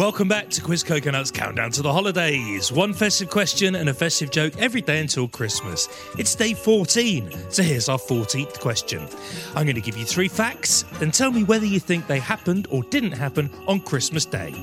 [0.00, 2.72] welcome back to Quiz Coconut's Countdown to the Holidays.
[2.72, 5.90] One festive question and a festive joke every day until Christmas.
[6.16, 9.06] It's day 14, so here's our 14th question.
[9.54, 12.66] I'm going to give you three facts, then tell me whether you think they happened
[12.70, 14.54] or didn't happen on Christmas Day.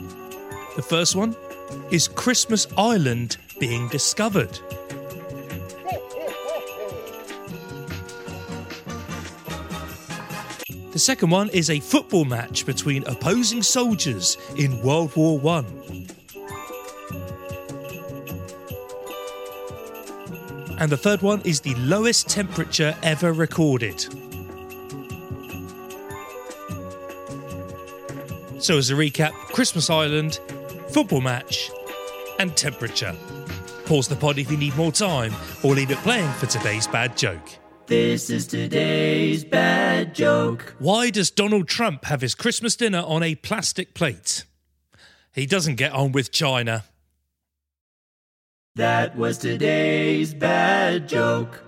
[0.76, 1.36] The first one
[1.92, 4.60] is Christmas Island being discovered?
[10.98, 15.64] The second one is a football match between opposing soldiers in World War One.
[20.80, 24.02] And the third one is the lowest temperature ever recorded.
[28.60, 30.40] So, as a recap, Christmas Island,
[30.90, 31.70] football match,
[32.40, 33.16] and temperature.
[33.86, 37.16] Pause the pod if you need more time, or leave it playing for today's bad
[37.16, 37.48] joke.
[37.88, 40.76] This is today's bad joke.
[40.78, 44.44] Why does Donald Trump have his Christmas dinner on a plastic plate?
[45.32, 46.84] He doesn't get on with China.
[48.76, 51.64] That was today's bad joke.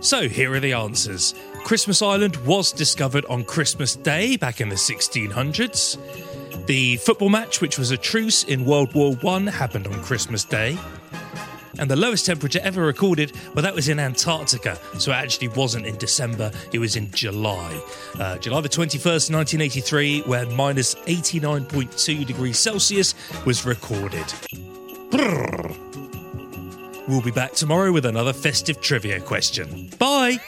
[0.00, 1.34] So here are the answers.
[1.62, 6.66] Christmas Island was discovered on Christmas Day back in the 1600s.
[6.66, 10.78] The football match, which was a truce in World War One, happened on Christmas Day.
[11.78, 14.78] And the lowest temperature ever recorded, well, that was in Antarctica.
[14.98, 17.80] So it actually wasn't in December, it was in July.
[18.18, 24.26] Uh, July the 21st, 1983, where minus 89.2 degrees Celsius was recorded.
[25.10, 25.76] Brrr.
[27.08, 29.88] We'll be back tomorrow with another festive trivia question.
[29.98, 30.40] Bye!